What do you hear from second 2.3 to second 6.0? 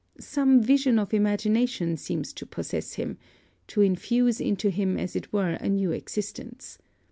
to possess him, to infuse into him as it were a new